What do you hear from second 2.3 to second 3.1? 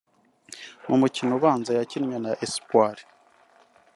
Espoir